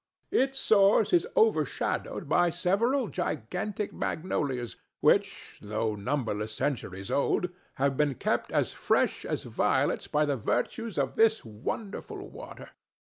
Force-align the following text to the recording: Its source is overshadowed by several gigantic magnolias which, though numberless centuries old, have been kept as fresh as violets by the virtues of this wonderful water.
Its 0.31 0.57
source 0.57 1.13
is 1.13 1.27
overshadowed 1.37 2.27
by 2.27 2.49
several 2.49 3.07
gigantic 3.07 3.93
magnolias 3.93 4.75
which, 4.99 5.59
though 5.61 5.93
numberless 5.93 6.51
centuries 6.53 7.11
old, 7.11 7.49
have 7.75 7.97
been 7.97 8.15
kept 8.15 8.51
as 8.51 8.73
fresh 8.73 9.25
as 9.25 9.43
violets 9.43 10.07
by 10.07 10.25
the 10.25 10.35
virtues 10.37 10.97
of 10.97 11.13
this 11.13 11.45
wonderful 11.45 12.27
water. 12.27 12.71